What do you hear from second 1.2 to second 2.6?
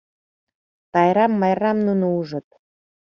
Майрам нуно ужыт.